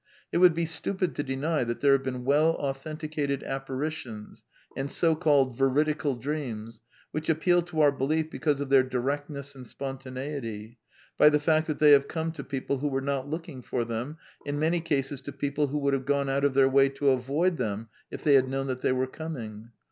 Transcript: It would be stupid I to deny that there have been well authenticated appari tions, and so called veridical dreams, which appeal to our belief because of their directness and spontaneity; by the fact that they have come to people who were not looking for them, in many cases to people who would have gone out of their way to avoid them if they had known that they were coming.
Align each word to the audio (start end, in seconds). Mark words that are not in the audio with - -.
It 0.31 0.39
would 0.39 0.55
be 0.55 0.65
stupid 0.65 1.11
I 1.11 1.13
to 1.13 1.21
deny 1.21 1.63
that 1.63 1.81
there 1.81 1.91
have 1.91 2.01
been 2.01 2.25
well 2.25 2.53
authenticated 2.55 3.41
appari 3.43 3.91
tions, 3.91 4.43
and 4.75 4.89
so 4.89 5.15
called 5.15 5.55
veridical 5.55 6.15
dreams, 6.15 6.81
which 7.11 7.29
appeal 7.29 7.61
to 7.61 7.81
our 7.81 7.91
belief 7.91 8.31
because 8.31 8.61
of 8.61 8.69
their 8.69 8.81
directness 8.81 9.53
and 9.53 9.67
spontaneity; 9.67 10.79
by 11.19 11.29
the 11.29 11.39
fact 11.39 11.67
that 11.67 11.77
they 11.77 11.91
have 11.91 12.07
come 12.07 12.31
to 12.31 12.43
people 12.43 12.79
who 12.79 12.87
were 12.87 12.99
not 12.99 13.29
looking 13.29 13.61
for 13.61 13.85
them, 13.85 14.17
in 14.43 14.57
many 14.57 14.79
cases 14.79 15.21
to 15.21 15.31
people 15.31 15.67
who 15.67 15.77
would 15.77 15.93
have 15.93 16.05
gone 16.07 16.29
out 16.29 16.43
of 16.45 16.55
their 16.55 16.67
way 16.67 16.89
to 16.89 17.11
avoid 17.11 17.57
them 17.57 17.87
if 18.09 18.23
they 18.23 18.33
had 18.33 18.49
known 18.49 18.65
that 18.65 18.81
they 18.81 18.91
were 18.91 19.05
coming. 19.05 19.69